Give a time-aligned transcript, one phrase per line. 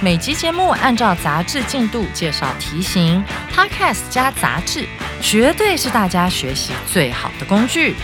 [0.00, 4.86] 每集节目按照杂志进度介绍题型，Podcast 加杂志，
[5.20, 7.94] 绝对是大家学习最好的工具。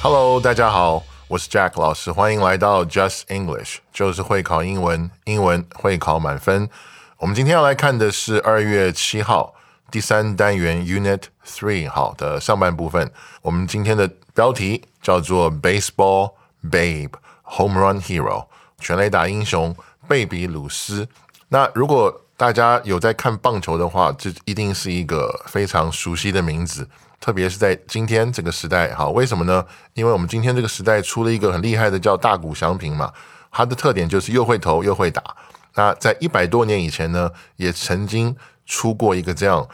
[0.00, 6.68] Hello，大家好，我是 Jack 老师，欢迎来到 Just English，就是会考英文，英文会考满分。
[7.16, 9.54] 我们今天要来看的是二月七号
[9.90, 13.10] 第三单元 Unit Three 好的上半部分。
[13.42, 16.32] 我们今天的标题叫做 Baseball
[16.68, 17.12] Babe
[17.44, 18.46] Home Run Hero
[18.78, 19.74] 全垒打英雄
[20.08, 21.08] 贝比鲁斯。
[21.48, 26.88] 那如果大家有在看棒球的话，这一定是一个非常熟悉的名字，
[27.20, 28.92] 特别是在今天这个时代。
[28.92, 29.64] 好，为什么呢？
[29.92, 33.12] 因为我们今天这个时代出了一个很厉害的叫大谷翔平嘛，
[33.52, 35.22] 他的特点就是又会投又会打。
[35.76, 38.34] 那在一百多年以前呢，也曾经
[38.66, 39.68] 出过一个这样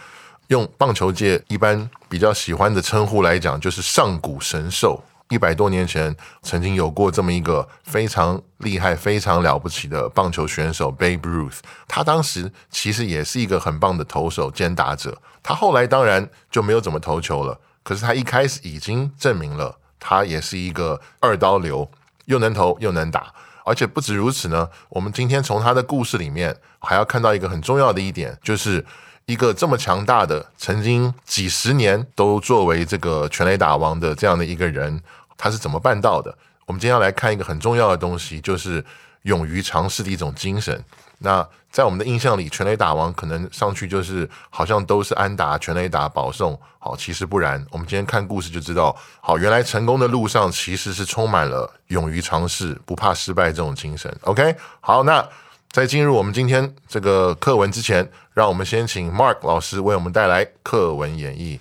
[0.48, 5.02] 用棒球界一般比较喜欢的称呼来讲，就是上古神兽。
[5.28, 11.58] 一百多年前，曾经有过这么一个非常厉害、非常了不起的棒球选手 Babe Ruth。
[11.86, 15.16] 他当时其实也是一个很棒的投手兼打者。
[15.40, 21.88] 他后来当然就没有怎么投球了，可是他一开始已经证明了他也是一个二刀流，
[22.24, 23.32] 又能投又能打。
[23.70, 28.84] 而且不止如此呢，我们今天从他的故事里面还要看到一个很重要的一点，就是
[29.26, 35.00] 一个这么强大的、曾经几十年都作为这个全垒打王的这样的一个人，
[35.36, 36.36] 他是怎么办到的？
[36.66, 38.84] 我们今天要来看一个很重要的东西，就是
[39.22, 40.82] 勇于尝试的一种精神。
[41.22, 47.64] 那在我们的印象里，全垒打王可能上去就是好像都是安打、全垒打保送，好，其实不然。
[47.70, 54.12] 我们今天看故事就知道，好，原来成功的路上其实是充满了勇于尝试、不怕失败这种精神。
[54.22, 55.24] OK，好，那
[55.70, 61.58] 在进入我们今天这个课文之前，让我们先请 Mark 老师为我们带来课文演绎。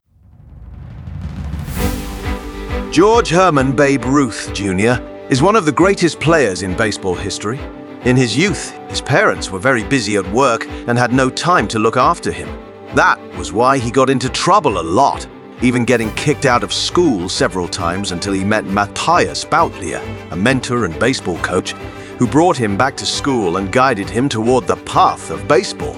[2.92, 5.00] George Herman Babe Ruth Jr.
[5.30, 7.60] is one of the greatest players in baseball history.
[8.06, 11.80] In his youth, his parents were very busy at work and had no time to
[11.80, 12.48] look after him.
[12.96, 15.28] That was why he got into trouble a lot,
[15.62, 20.02] even getting kicked out of school several times until he met Matthias Bautlier,
[20.32, 21.74] a mentor and baseball coach,
[22.18, 25.96] who brought him back to school and guided him toward the path of baseball.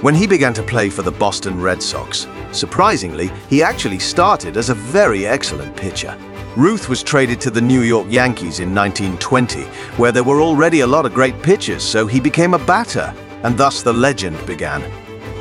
[0.00, 4.70] When he began to play for the Boston Red Sox, surprisingly, he actually started as
[4.70, 6.18] a very excellent pitcher.
[6.56, 9.62] Ruth was traded to the New York Yankees in 1920,
[9.96, 13.58] where there were already a lot of great pitchers, so he became a batter, and
[13.58, 14.80] thus the legend began.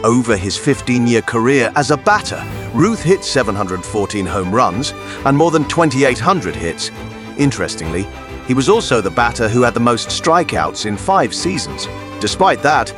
[0.04, 2.44] Over his 15 year career as a batter,
[2.74, 4.92] Ruth hit 714 home runs
[5.26, 6.90] and more than 2,800 hits.
[7.38, 8.08] Interestingly,
[8.48, 11.88] he was also the batter who had the most strikeouts in five seasons.
[12.20, 12.92] Despite that,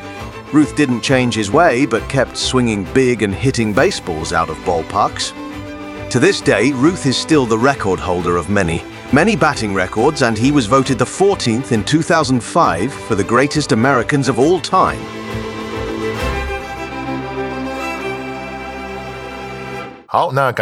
[0.53, 5.33] Ruth didn't change his way but kept swinging big and hitting baseballs out of ballparks.
[6.15, 8.81] To this day, Ruth is still the record holder of many,
[9.11, 14.29] many batting records, and he was voted the 14th in 2005 for the greatest Americans
[14.29, 14.97] of all time.
[20.07, 20.53] 好，那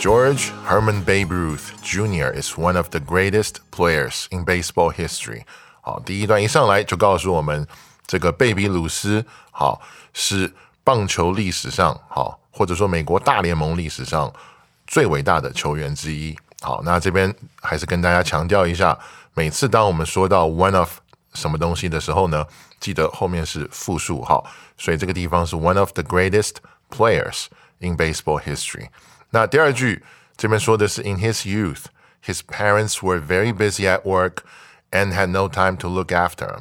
[0.00, 2.32] George Herman Babe Ruth Jr.
[2.32, 5.42] is one of the greatest players in baseball history.
[5.80, 7.66] 好，第一段一上来就告诉我们，
[8.06, 9.80] 这个贝比鲁斯好
[10.12, 10.52] 是
[10.84, 14.32] 棒球历史上好，或者说美国大联盟历史上
[14.86, 16.36] 最伟大的球员之一。
[16.60, 18.96] 好，那这边还是跟大家强调一下，
[19.34, 20.98] 每次当我们说到 one of
[21.34, 22.44] 什么东西的时候呢，
[22.78, 24.42] 记得后面是复数哈，
[24.76, 26.56] 所以这个地方是 one of the greatest
[26.90, 27.46] players
[27.78, 28.88] in baseball history。
[29.30, 30.04] 那第二句
[30.36, 31.84] 这边说的是 in his youth,
[32.24, 34.38] his parents were very busy at work
[34.90, 36.60] and had no time to look after him。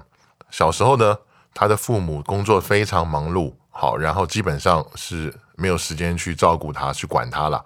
[0.50, 1.20] 小时候呢，
[1.54, 7.64] 他的父母工作非常忙碌，好，然后基本上是没有时间去照顾他，去管他了。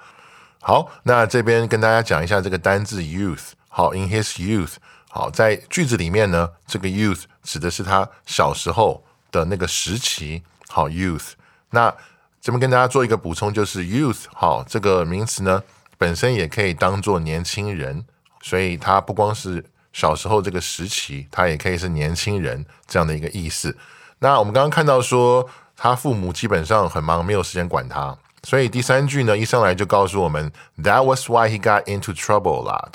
[0.61, 3.51] 好，那这边跟大家讲一下这个单字 youth。
[3.69, 4.75] 好，in his youth。
[5.09, 10.43] 好，在句子里面呢，这个 youth 指的是他小时候的那个时期。
[10.67, 11.31] 好，youth。
[11.69, 11.95] 那
[12.44, 14.26] 这边跟大家做一个补充，就是 youth。
[14.34, 15.62] 好，这个名词呢，
[15.96, 18.04] 本身也可以当做年轻人，
[18.42, 19.64] 所以他不光是
[19.94, 23.74] 小时候这个时期，他也可以是年轻人这样的一个意思。
[24.18, 32.92] 那我们刚刚看到说，他父母基本上很忙，没有时间管他，所以第三句呢，一上来就告诉我们，That was why he got into trouble a lot。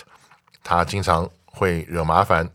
[0.64, 2.52] 他经常会惹麻烦。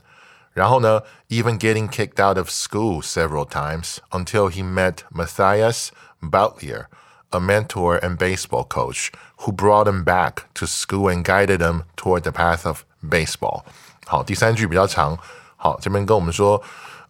[0.52, 5.88] 然后呢，even getting kicked out of school several times until he met Matthias
[6.23, 6.85] Boutlier,
[7.29, 12.21] a mentor and baseball coach who brought him back to school and guided him toward
[12.21, 13.63] the path of baseball。
[14.05, 15.17] 好，第三句比较长。
[15.55, 16.61] 好，这边跟我们说，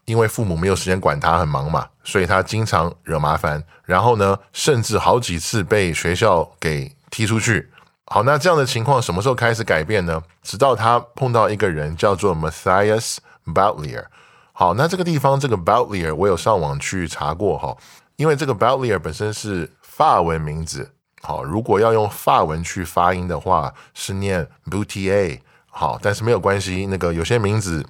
[0.06, 3.64] 因为父母没有时间管他，很忙嘛，所以他经常惹麻烦。
[3.86, 7.72] 然后呢，甚至好几次被学校给踢出去。
[8.06, 10.22] 好，那这样的情况什么时候开始改变呢？
[10.42, 14.06] 直到他碰到一个人叫做 Matthias。Boutlier，
[14.54, 17.76] 好，那这个地方这个 Boutlier 我有上网去查过哈，
[18.17, 27.85] 因为这个 Boutlier 本身是法文名字，好，如果要用法文去发音的话是念 b o u t i e 好，但是没有关系，那个有些名字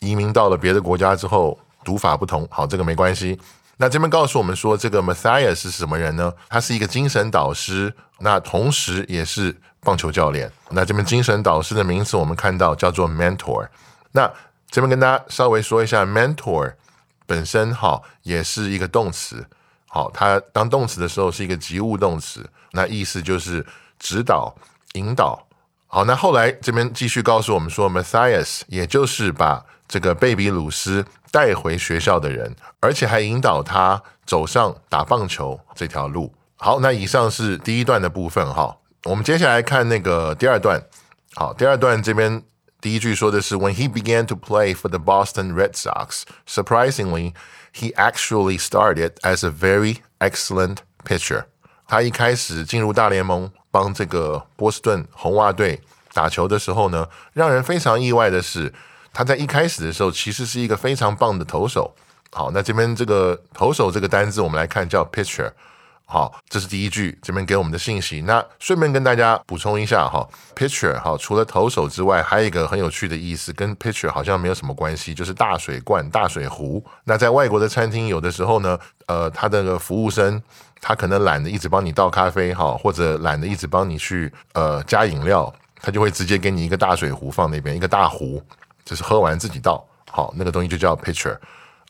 [0.00, 3.38] 移民到了别的国家之后读法不同，好，这个没关系。
[3.76, 6.32] 那这边告诉我们说，这个 Matthias 是什么人呢？
[6.48, 10.50] 他是一个精神导师，那同时也是棒球教练。
[10.70, 13.68] 那这边精神导师的名词我们看到叫做 mentor，
[14.12, 14.30] 那。
[14.72, 16.74] 这边跟大家稍微说一下，mentor
[17.26, 19.44] 本身哈也是一个动词，
[19.92, 23.66] 好，它当动词的时候是一个及物动词，那意思就是
[23.98, 24.54] 指导、
[24.92, 25.48] 引导。
[25.88, 36.32] 好，那后来这边继续告诉我们说，Matthias 也就是把这个贝比鲁斯带回学校的人，而且还引导他走上打棒球这条路。
[36.54, 38.76] 好，那以上是第一段的部分哈，
[39.06, 40.80] 我们接下来看那个第二段。
[41.34, 42.40] 好，第二段这边。
[42.82, 47.34] 第一句说的是 When he began to play for the Boston Red Sox, surprisingly,
[47.74, 51.44] he actually started as a very excellent pitcher.
[51.86, 55.80] 他一开始进入大联盟帮这个波士顿红袜队
[56.12, 58.72] 打球的时候呢，让人非常意外的是，
[59.12, 61.94] 他在一开始的时候其实是一个非常棒的投手。
[62.32, 65.50] 好，那这边这个投手这个单字我们来看叫 pitcher。
[66.12, 68.20] 好，这是第一句这边给我们的信息。
[68.22, 76.84] 那顺便跟大家补充一下哈，pitcher 好，除了投手之外，还有一个很有趣的意思，跟 pitcher 好像没有什么关系，就是大水罐、大水壶。
[77.04, 78.76] 那在外国的餐厅，有的时候呢，
[79.06, 80.42] 呃，他的服务生
[80.80, 88.42] 他可能懒得一直帮你倒咖啡哈，或者懒得一直帮你去呃加饮料，他就会直接给你一个大水壶放那边，一个大壶，
[88.84, 89.86] 就是喝完自己倒。
[90.10, 91.38] 好，那个东西就叫 pitcher。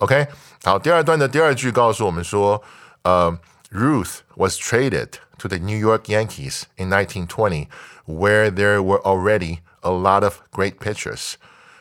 [0.00, 0.26] OK，
[0.62, 2.62] 好，第二段的第二句告诉我们说，
[3.04, 3.34] 呃。
[3.71, 7.67] Ruth was traded to the New York Yankees in 1920,
[8.05, 11.35] where there were already a lot of great pitchers.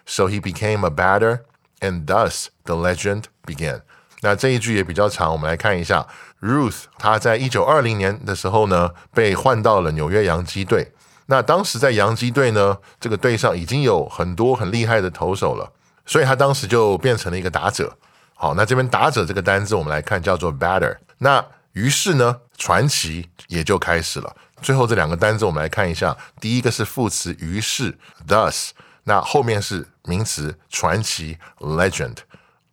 [0.06, 1.44] So he became a batter,
[1.81, 3.82] and thus the legend began.
[4.23, 6.06] 那这一句也比较长，我们来看一下。
[6.41, 10.93] Ruth 她在一九二零年的时候呢，被换到了纽约洋基队。
[11.26, 15.73] 那当时在洋基队呢，这个队上已经有很多很厉害的投手了，
[16.05, 17.96] 所以他当时就变成了一个打者。
[18.35, 20.96] 好，那这边打者这个单字我们来看叫做 batter。
[21.19, 21.43] 那
[21.74, 24.36] 于是呢，传奇也就开始了。
[24.62, 28.71] 最后这两个单词我们来看一下，第一个是副词“于是 ”，thus，
[29.04, 32.18] 那后面是名词“传奇 ”，legend。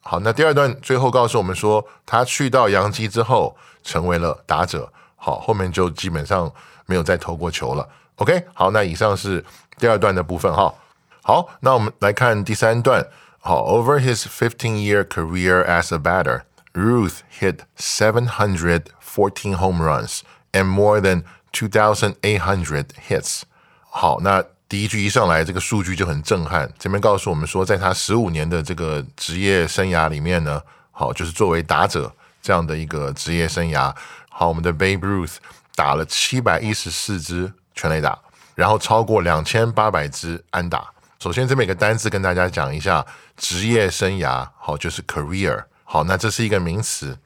[0.00, 4.92] 好，那第二段最后告诉我们说，他去到洋基之后成为了打者。
[5.14, 6.52] 好，后面就基本上
[6.86, 7.88] 没有再投过球了。
[8.16, 9.44] OK，好，那以上是
[9.78, 10.74] 第二段的部分哈。
[11.22, 13.06] 好，那我们来看第三段。
[13.38, 16.42] 好，Over his fifteen-year career as a batter。
[16.76, 20.20] Ruth hit 714 home runs
[20.52, 23.42] and more than 2,800 hits。
[23.88, 26.70] 好，那第一句一上来，这个数据就很震撼。
[26.78, 33.90] 这边告诉我们说，在他十五年的这个职业生涯里面呢，好，就是作为打者这样的一个职业生涯。
[34.28, 35.36] 好，我们的 Babe Ruth
[35.74, 38.18] 打了七百一十四支全垒打，
[38.54, 40.86] 然后超过两千八百支安打。
[41.18, 45.64] 首先，这边一个单词跟大家讲一下，职业生涯，好，就是 career。
[45.88, 47.16] 好，那这是一个名词。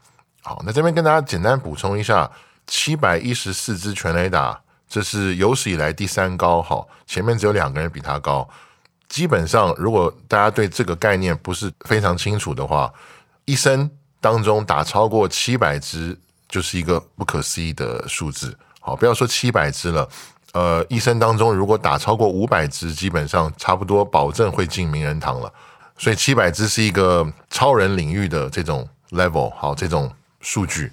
[0.42, 2.30] 好，那这边跟大家简单补充一下，
[2.66, 6.60] 七百一十四支全垒打，这是有史以来第三高。
[6.62, 8.48] 好，前面只有两个人比他高。
[9.08, 12.92] 基本上，如果大家对这个概念不是非常清楚的话，
[13.44, 13.90] 一生
[14.20, 16.16] 当中打超过七百支，
[16.48, 18.56] 就是一个不可思议的数字。
[18.78, 20.08] 好，不要说七百支了，
[20.52, 25.52] 呃，一生当中如果打超过五百支，基本上差不多保证会进名人堂了。
[26.00, 30.90] 所以七百支是一个超人领域的这种 level，好，这种数据。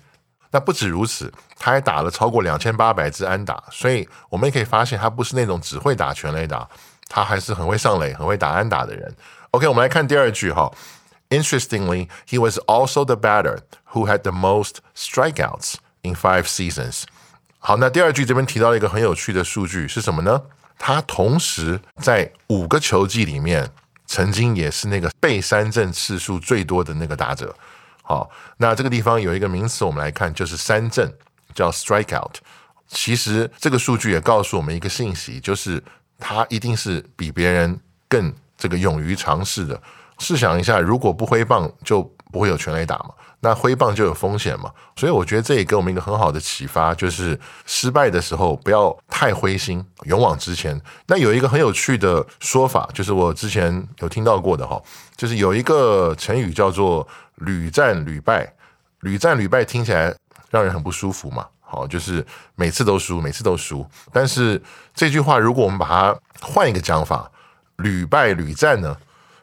[0.51, 6.67] 那不止如此，他还打了超过两千八百支安打，所以我们也可以发现，他不是那种只会打全垒打，
[7.07, 9.15] 他还是很会上垒、很会打安打的人。
[9.51, 10.69] OK，我们来看第二句哈。
[11.29, 13.59] Interestingly, he was also the batter
[13.93, 17.03] who had the most strikeouts in five seasons.
[17.59, 20.41] 好，那第二句这边提到了一个很有趣的数据是什么呢？
[20.77, 23.71] 他同时在五个球季里面，
[24.07, 27.55] 曾经也是那个被三振次数最多的那个打者。
[28.01, 31.13] 好，那这个地方有一个名词，我们来看，就是三振，
[31.53, 32.35] 叫 strikeout。
[32.87, 35.83] 其实这个数据也告诉我们一个信息，就是
[36.17, 39.81] 他一定是比别人更这个勇于尝试的。
[40.19, 43.09] 试想一下，如果不挥棒，就不会有全垒打嘛。
[43.41, 50.81] 那挥棒就有风险嘛，所以我觉得这也给我们一个很好的启发，就是失败的时候不要太灰心，勇往直前。
[51.05, 54.81] 那有一个很有趣的说法，就是我之前有听到过的哈，
[55.15, 57.07] 就是有一个成语叫做
[57.37, 58.51] “屡战屡败”。
[59.01, 60.13] 屡战屡败听起来
[60.49, 63.85] 让人很不舒服嘛，好，就是每次都输，每次都输。
[64.11, 64.59] 但是
[64.95, 67.29] 这句话如果我们把它换一个讲法
[67.77, 68.97] ，“屡败屡战”呢，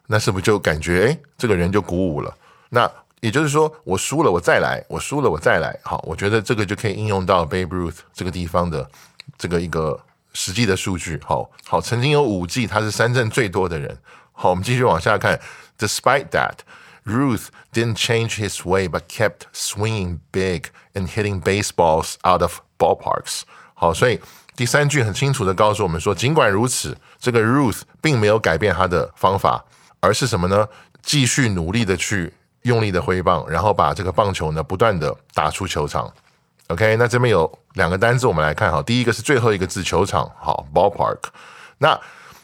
[0.09, 2.37] 那是不是就感觉哎，这个人就鼓舞了？
[2.75, 2.91] 那
[3.21, 5.79] 也就是说，我输了，我再来；我输了，我再来。
[5.85, 8.91] 好，我觉得这个就可以应用到 Babe Ruth 这个地方的
[9.39, 9.99] 这个一个
[10.33, 11.21] 实际的数据。
[11.25, 13.97] 好好，曾经有五季他是三振最多的人。
[14.33, 15.41] 好，我们继续往下看。
[15.79, 16.57] Despite that,
[17.05, 20.65] Ruth didn't change his way, but kept swinging big
[20.95, 23.43] and hitting baseballs out of ballparks.
[23.75, 24.21] 好，所以
[24.57, 29.65] 第三句很清楚的告诉我们说，尽管如此，这个 Ruth 并没有改变他的方法，
[30.01, 30.69] 而是什么呢？
[31.01, 32.35] 继续努力的去。
[32.65, 36.13] 用力的挥棒，然后把这个棒球呢不断的打出球场。
[36.69, 38.83] OK，那这边有两个单字，我们来看哈。
[38.83, 41.19] 第一个是最后一个字球场，好，ballpark。
[41.77, 41.99] 那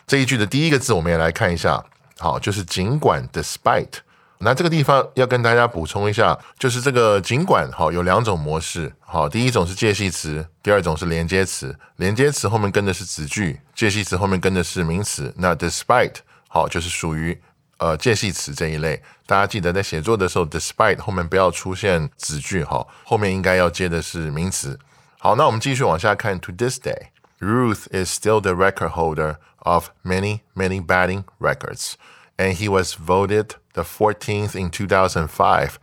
[0.06, 1.82] 这一句的第一个字，我们也来看一下，
[2.18, 4.00] 好，就是尽管 despite。
[4.42, 11.74] 那这个地方要跟大家补充一下，就是这个尽管好有两种模式，好，第一种是介系词，第二种是连接词。
[11.96, 15.32] 连接词后面跟的是子句，介系词后面跟的是名词。
[15.38, 16.16] 那 despite
[16.48, 17.40] 好就是属于。
[17.80, 24.78] 呃，介系词这一类，大家记得在写作的时候，despite 后面不要出现子句哈，后面应该要接的是名词。
[25.18, 26.38] 好，那我们继续往下看。
[26.40, 27.08] To this day,
[27.38, 31.94] Ruth is still the record holder of many, many batting records,
[32.37, 35.78] and he was voted the 14th in 2005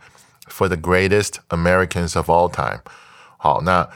[0.48, 2.82] for the greatest Americans of all time。
[3.38, 3.88] 好，那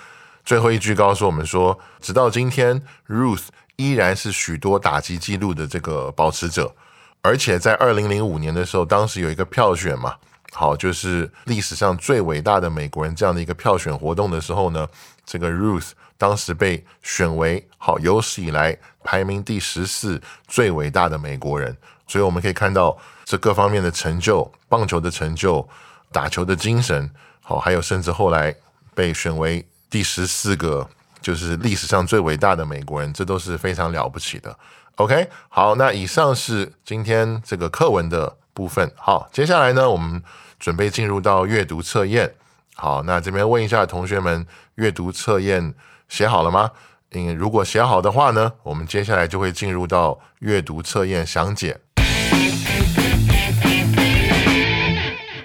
[0.44, 3.44] 最后一句告诉我们说，直到今天，Ruth
[3.76, 6.74] 依然是许多打击记录的这个保持者。
[7.22, 10.16] 而且在二零零五年的时候，当时有一个票选嘛，
[10.50, 14.88] 好，就是历史上最伟大的美国人这样的一个票选活动的时候呢，
[15.24, 21.76] 这个 Ruth 当时被选为好有史以来排名第十四最伟大的美国人。
[22.08, 25.66] 所以我们可以看到这各方面的成就，棒球的成就，
[26.10, 27.08] 打球的精神，
[27.40, 28.54] 好，还有甚至后来
[28.94, 30.86] 被选为第十四个
[31.20, 34.54] 就是历史上最伟大的美国人，这都是非常了不起的。
[34.96, 38.92] OK，好，那以上是今天这个课文的部分。
[38.96, 40.22] 好，接下来呢，我们
[40.60, 42.34] 准备进入到阅读测验。
[42.74, 45.74] 好，那这边问一下同学们，阅读测验
[46.08, 46.72] 写好了吗？
[47.12, 51.80] 嗯，如果写好的话呢，我们接下来就会进入到阅读测验详解。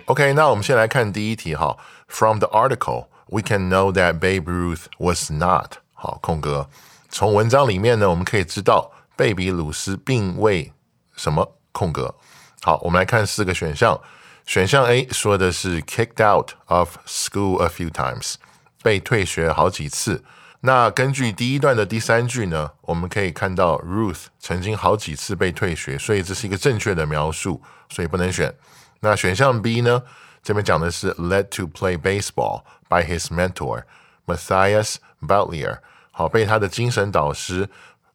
[0.06, 1.78] OK，那我们先来看第一题哈。
[2.08, 6.70] From the article, we can know that Babe Ruth was not 好空格。
[7.10, 8.92] 从文章里面呢，我们可以知道。
[9.18, 10.72] 贝比鲁斯并未
[11.16, 12.16] 什么空格。
[12.62, 14.00] 好，我们来看四个选项。
[14.46, 18.36] 选项 A 说的是 kicked out of school a few times，
[18.82, 20.24] 被退学好几次。
[20.62, 28.56] 那根据第一段的第三句呢，我们可以看到 Ruth 曾经好几次被退学，所以这是一个正确的描述，所以不能选。
[29.02, 30.02] 那选项 B 呢，
[30.42, 33.84] 这边讲的是 led to play baseball by his mentor
[34.26, 35.80] Matthias Butler，
[36.12, 37.70] 好，被他的精神导师。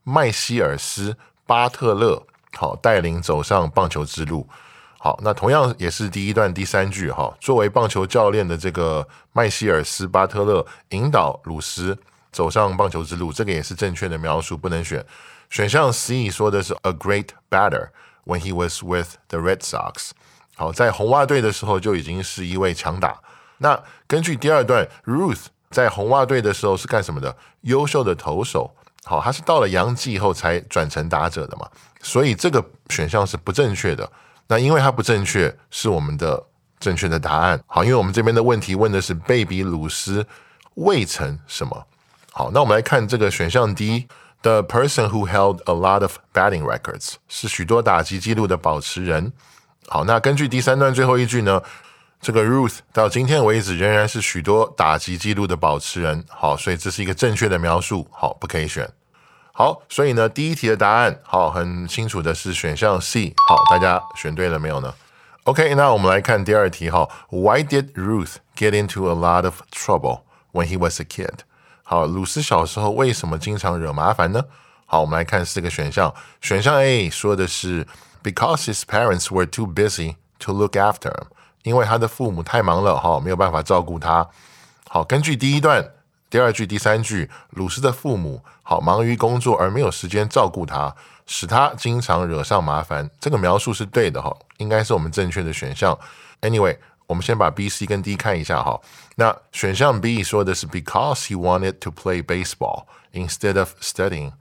[0.05, 1.13] 麦希尔斯·
[1.47, 2.23] 巴特勒，
[2.57, 4.49] 好带领走上棒球之路。
[4.99, 7.33] 好，那同样也是第一段第三句哈。
[7.41, 11.99] 作为棒球教练的这个麦希尔斯·巴特勒引导鲁斯
[12.31, 15.05] 走上棒球之路，这个也是正确的描述，不能选。
[15.51, 17.89] 选项 C 说的是 a great batter
[18.25, 20.11] when he was with the Red Sox。
[20.55, 23.21] 好，在红袜队的时候就已经是一位强打。
[23.59, 27.37] 那根据第二段，Ruth 在红袜队的时候是干什么的？
[27.63, 28.75] 优秀的投手。
[29.05, 31.69] 好，他是到了洋季以后才转成打者的嘛，
[32.01, 34.09] 所以这个选项是不正确的。
[34.47, 36.43] 那因为它不正确，是我们的
[36.79, 37.63] 正确的答案。
[37.67, 40.27] 好，因为我们这边的问题问的是贝比鲁斯
[40.75, 41.87] 未曾什么。
[42.33, 49.33] 好，那我们来看这个选项 D，the person who held a lot of batting records 是许多打击记录的保持人。
[49.89, 51.63] 好，那根据第三段最后一句呢？
[52.23, 56.25] 这个 Ruth 到今天为止仍然是许多打击记录的保持人。
[56.29, 58.07] 好，所以这是一个正确的描述。
[58.13, 58.89] 好，不可以选。
[59.53, 63.35] 好，所以呢，第一题的答案好，很清楚的是选项 C。
[63.49, 64.95] 好，大家选对了没有呢
[65.43, 66.89] ？OK，那我们来看第二题。
[66.89, 70.21] 哈，Why did Ruth get into a lot of trouble
[70.53, 71.41] when he was a kid？
[71.83, 74.45] 好，鲁斯小时候为什么经常惹麻烦呢？
[74.87, 76.15] 好，我们来看四个选项。
[76.41, 77.85] 选项 A 说的是
[78.23, 81.25] because his parents were too busy to look after him，
[81.63, 84.27] 因为他的父母太忙了，哈，没有办法照顾他。
[84.89, 85.93] 好，根据第一段、
[86.29, 90.95] 第二句、第三句，鲁斯的父母好忙于工作而没有时间照顾他，
[91.27, 93.11] 使他经常惹上麻烦。
[93.21, 95.99] 这个描述是对的，哈，应该是我们正确的选项。
[96.41, 96.77] Anyway，
[97.07, 98.81] 我们先把 B、C 跟 D 看一下，哈。
[99.17, 104.33] 那选项 B 说的是 because he wanted to play baseball instead of studying。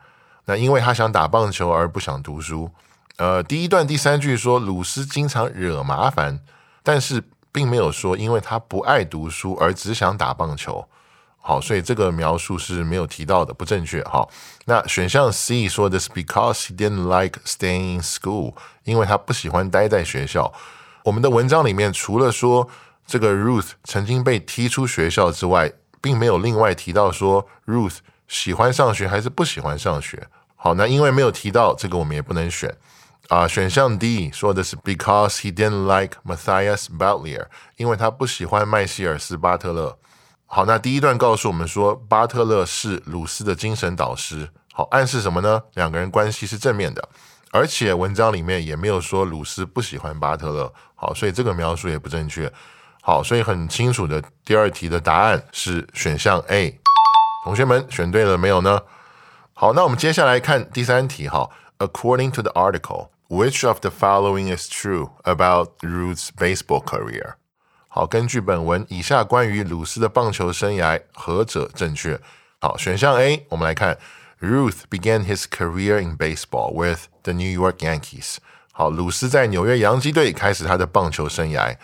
[0.46, 2.72] 那因为他想打棒球而不想读书，
[3.18, 6.40] 呃，第一段第三句说鲁斯经常惹麻烦，
[6.84, 10.88] 但是并没有说因为他不爱读书而只想打棒球。
[11.44, 14.04] 好，所以这个描述是没有提到的，不正确。
[14.04, 14.30] 好，
[14.66, 20.54] 那选项 C 说的是 because he didn't like staying in school，因为他不喜欢待在学校。
[21.04, 22.70] 我们的文章里面除了说
[23.08, 27.98] 这个 Ruth 曾经被踢出学校之外，并没有另外提到说 Ruth。
[28.28, 30.26] 喜欢上学还是不喜欢上学？
[30.56, 32.74] 好，那因为没有提到这个，我们也不能选
[33.32, 33.48] 啊。
[33.48, 37.48] 选项 D 说的是 because he didn't like Matthias Butler，
[37.78, 39.98] 因为他不喜欢麦西尔斯巴特勒。
[40.46, 44.50] 好，那第一段告诉我们说巴特勒是鲁斯的精神导师。
[44.74, 45.64] 好，暗示什么呢？
[45.76, 47.10] 两个人关系是正面的，
[47.52, 50.74] 而且文章里面也没有说鲁斯不喜欢巴特勒。
[50.96, 52.52] 好，所以这个描述也不正确。
[53.02, 56.80] 好，所以很清楚的第二题的答案是选项 A。
[57.44, 58.82] 同学们选对了没有呢？
[59.54, 61.50] 好，那我们接下来看第三题哈。
[61.80, 67.35] According to the article, which of the following is true about Ruth's baseball career？
[67.89, 72.21] 好，根据本文，以下关于鲁斯的棒球生涯何者正确？
[72.61, 73.99] 好，选项 A，我们来看，
[74.41, 78.37] Ruth began his career in baseball with the New York Yankees。
[78.73, 81.75] 好，鲁斯在纽约洋基队开始他的棒球生涯。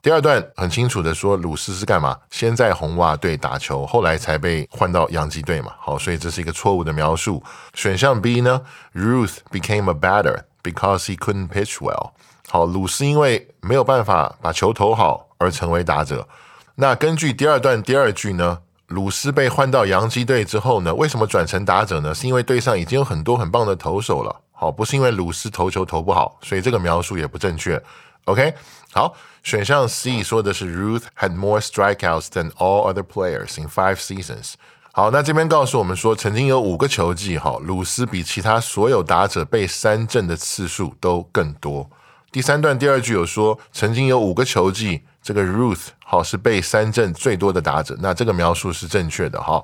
[0.00, 2.16] 第二段很清楚的说，鲁斯是干嘛？
[2.30, 5.72] 先在红袜队打球，后来才被换到洋基队嘛。
[5.78, 7.42] 好，所以这是一个错误的描述。
[7.74, 8.62] 选项 B 呢？
[8.94, 12.11] Ruth became a batter Because he couldn't pitch well。
[12.49, 16.27] 好，鲁斯因为没有办法把球投好而成为打者。
[16.75, 18.59] 那根据第二段第二句呢？
[18.87, 20.93] 鲁斯被换到洋基队之后呢？
[20.93, 22.13] 为什么转成打者呢？
[22.13, 24.41] 是因为队上已经有很多很棒的投手了。
[24.51, 27.81] 好，不是因为鲁斯投球投不好，所以这个描述也不正确。
[28.25, 28.53] OK，
[28.91, 34.53] 好，选项 C 说的是 Ruth had more strikeouts than all other players in five seasons。
[34.95, 41.89] 好，那这边告诉我们说，曾经有五个球季，哈，鲁斯比其他所有打者被三振的次数都更多。
[42.31, 47.97] 第三段第二句有说，曾经有五个球季，这个 Ruth 好是被三振最多的打者。
[48.01, 49.63] 那这个描述是正确的，哈。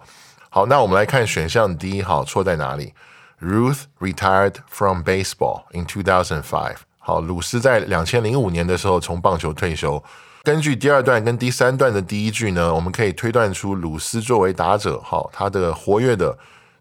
[0.50, 2.96] 好，那我们来看选项 D，好，错在哪里
[3.40, 6.76] ？Ruth retired from baseball in 2005。
[6.98, 10.04] 好，鲁斯在两千零五年的时候从棒球退休。
[10.50, 16.36] 根据第二段跟第三段的第一句呢，我们可以推断出鲁斯作为打者，好，他的活跃的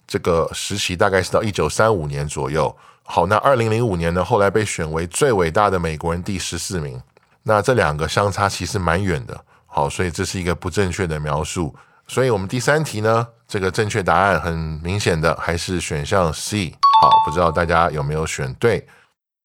[0.07, 2.75] 这个时期大概是到一九三五年左右。
[3.03, 6.99] 好，那二零零五年呢，后来被选为最伟大的美国人第十四名。
[7.43, 9.39] 那这两个相差其实蛮远的。
[9.67, 11.77] 好，所以这是一个不正确的描述。
[12.07, 16.73] 所以我们第三题呢，这个正确答案很明显的还是选项 C。
[17.03, 18.89] 好，不知道大家有没有选对？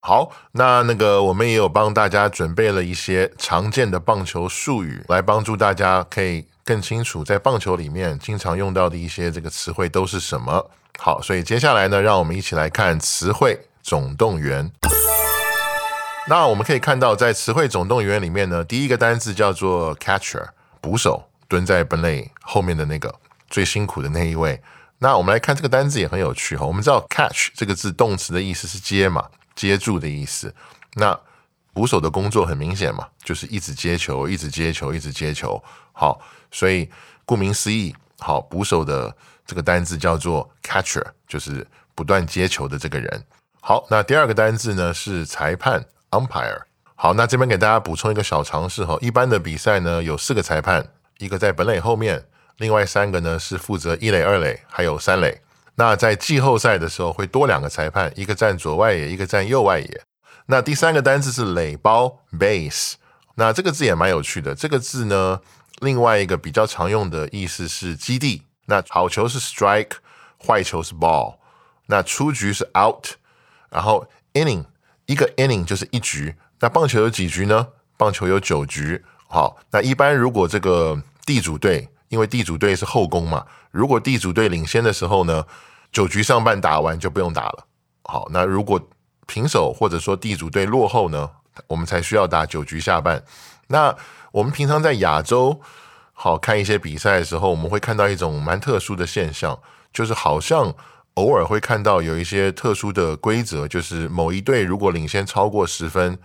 [0.05, 10.69] 好，那那个我们也有帮大家准备了一些常见的棒球术语，来帮助大家可以更清楚在棒球里面经常用到的一些这个词汇都是什么。
[10.99, 14.69] 好，所以接下来呢，让我们一起来看词汇总动员。
[16.27, 20.47] 那我们可以看到，在词汇总动员里面呢，第一个单字叫做 catcher，
[20.81, 23.15] 捕手，蹲在本垒后面的那个
[23.49, 24.61] 最辛苦的那一位。
[24.99, 29.29] 那我们来看这个单字也很有趣哈，我们知道 catch 这个字动词的意思是接嘛。
[29.55, 30.53] 接住的意思，
[30.95, 31.19] 那
[31.73, 35.61] 捕手的工作很明显嘛，就是一直接球，一直接球，一直接球。
[35.91, 36.89] 好，所以
[37.25, 43.25] 顾名思义，好，捕手的这个单字叫做 catcher，就是不断接球的这个人。
[43.59, 46.61] 好，那第二个单字呢是裁判 umpire。
[46.95, 50.87] 好，那这边给大家补充一个小常识哈，一般的比赛呢有四个裁判，
[51.17, 52.23] 一个在本垒后面，
[52.57, 55.41] 另外三个呢是负责一垒、二垒还有三垒。
[55.75, 60.01] 那在季后赛的时候会多两个裁判，一个站左外野，一个站右外野。
[60.45, 62.93] 那第三个单字是垒包 base，
[63.35, 64.53] 那这个字也蛮有趣的。
[64.53, 65.41] 这个字呢，
[65.79, 68.43] 另外一个比较常用的意思是基地。
[68.65, 69.93] 那好球是 strike，
[70.45, 71.35] 坏球是 ball。
[71.87, 73.07] 那出局是 out，
[73.69, 74.65] 然后 inning
[75.07, 76.35] 一个 inning 就是一局。
[76.59, 77.67] 那棒球有几局呢？
[77.97, 79.03] 棒球有九局。
[79.27, 81.89] 好，那一般如果这个地主队。
[82.09, 85.43] 因为地主队是后攻嘛，如果地主队领先的时候呢，
[85.91, 87.65] 九局上半打完就不用打了。
[88.03, 88.79] 好，那如果
[89.25, 91.27] 平手或者说地主队落后呢，
[91.65, 93.23] 我们才需要打九局下半。
[93.67, 93.95] 那
[94.31, 95.59] 我们平常在亚洲
[96.11, 99.59] 好看一些比赛的时候，我们会看到一种蛮特殊的现象，
[99.91, 100.75] 就是好像
[101.15, 106.19] 偶尔会看到有一些特殊的规则，就是某一队如果领先超过十分，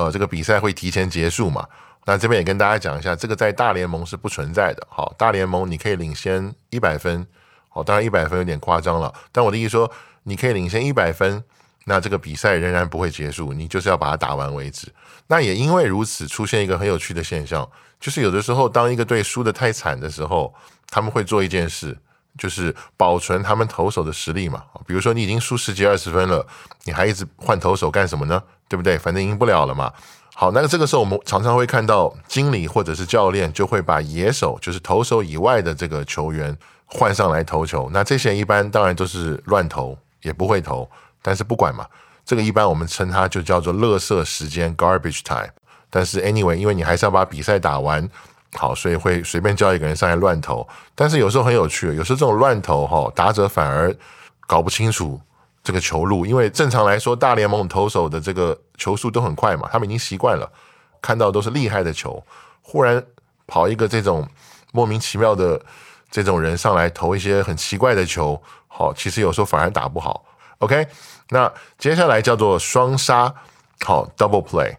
[0.00, 1.66] 呃，这个比赛会提前结束嘛。
[2.06, 4.86] 那这边也跟大家讲一下，这个在大联盟是不存在的。
[4.88, 7.26] 好，大联盟你可以领先一百分，
[7.68, 9.90] 好，当然一百分有点夸张了，但我的意思说，
[10.22, 11.44] 你可以领先一百分，
[11.84, 14.88] 那这个比赛仍然不会结束，你就是要把它打完为止。
[15.26, 17.68] 那也因为如此，出现一个很有趣的现象，
[18.00, 20.54] 就是有的时候当一个队输的太惨的时候，
[20.88, 21.98] 他们会做一件事，
[22.38, 24.62] 就是保存他们投手的实力嘛。
[24.86, 26.46] 比如说你已经输十几二十分了，
[26.84, 28.42] 你还一直换投手干什么呢？
[28.68, 28.96] 对不对？
[28.98, 29.92] 反正赢不了了嘛。
[30.34, 37.90] 好，那这个时候我们常常会看到经理或者是教练就会把野手，就是投手以外的这个球员换上来投球。
[37.92, 40.88] 那这些一般当然都是乱投，也不会投。
[41.20, 41.86] 但是不管嘛，
[42.24, 45.50] 这个一般我们称它就叫做垃圾时间 （garbage time）。
[45.90, 48.08] 但是 anyway，因为你还是要把比赛打完，
[48.54, 50.66] 好，所以会随便叫一个人上来乱投。
[50.94, 53.94] 但是有时候很有趣，有时候这种乱投哈，打者反而
[54.46, 55.20] 搞不清楚。
[55.62, 60.50] 这个球路，因为正常来说，大联盟投手的这个球速都很快嘛，他们已经习惯了
[61.02, 62.24] 看到都是厉害的球，
[62.62, 63.04] 忽然
[63.46, 64.26] 跑一个这种
[64.72, 65.60] 莫名其妙的
[66.10, 70.24] 这种人上来投一些很奇怪的球，好，其实有时候反而打不好。
[70.60, 70.88] OK，
[71.28, 73.34] 那接下来叫做双杀，
[73.84, 74.74] 好，double play。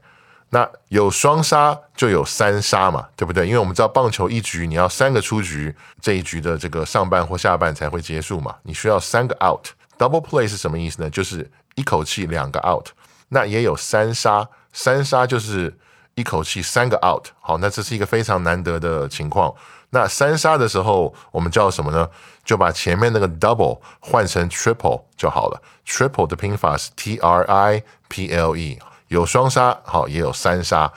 [0.53, 3.47] 那有双杀就有三杀嘛，对不对？
[3.47, 9.67] 因为我们知道棒球一局你要三个出局，这一局的这个上半或下半才会结束嘛，你需要三个 out。
[9.97, 11.09] Double play 是什么意思呢？
[11.09, 12.89] 就是一口气两个 out。
[13.29, 15.77] 那也有三杀，三杀就是
[16.15, 17.27] 一口气三个 out。
[17.39, 19.53] 好，那这是一个非常难得的情况。
[19.91, 22.09] 那三杀的时候，我们叫什么呢？
[22.43, 25.61] 就把前面那个 double 换成 triple 就好了。
[25.85, 28.79] Triple 的拼法是 T R I P L E，
[29.12, 30.89] 有双杀，好，也有三杀。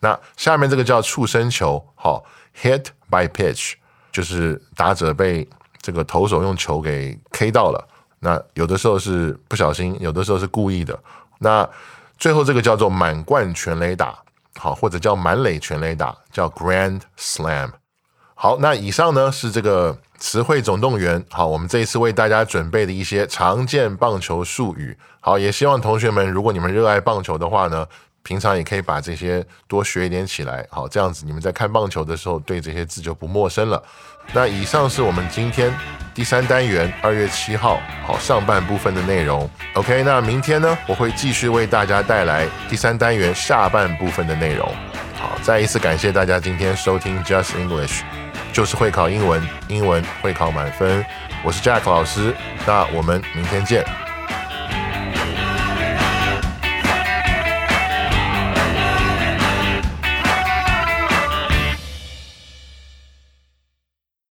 [0.00, 2.22] 那下面这个叫触身球，好
[2.60, 3.72] ，hit by pitch，
[4.12, 5.48] 就是打者被
[5.80, 7.88] 这个投手用球给 K 到了。
[8.20, 10.98] 那有的时候是不小心，有的时候是故意的。
[11.38, 11.66] 那
[12.18, 14.18] 最后这个叫做满贯全垒打，
[14.58, 17.70] 好，或者叫满垒全垒打，叫 Grand Slam。
[18.34, 21.24] 好，那以上呢是这个词汇总动员。
[21.30, 24.96] 好，我们这一次为大家准备的一些常见棒球术语。
[25.20, 27.86] 好，也希望同学们，如果你们热爱棒球的话呢，
[28.22, 30.66] 平常也可以把这些多学一点起来。
[30.70, 33.82] 好，这样子你们在看棒球的时候，对这些字就不陌生了。
[34.32, 35.72] 那以上是我们今天。
[36.14, 39.50] 第三单元二月七号，好上半部分的内容。
[39.74, 44.64] OK，那明天呢，我会继续为大家带来第三单元下半部分的内容。
[45.16, 48.02] 好，再一次感谢大家今天收听 Just English，
[48.54, 51.04] 就是会考英文，英文会考满分。
[51.42, 52.32] 我是 Jack 老师，
[52.64, 53.84] 那我们明天见。